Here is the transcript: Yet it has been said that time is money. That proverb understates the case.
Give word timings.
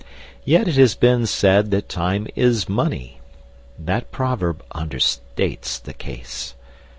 Yet 0.43 0.67
it 0.67 0.77
has 0.77 0.95
been 0.95 1.27
said 1.27 1.69
that 1.69 1.87
time 1.87 2.27
is 2.35 2.67
money. 2.67 3.19
That 3.77 4.09
proverb 4.09 4.63
understates 4.73 5.79
the 5.79 5.93
case. 5.93 6.55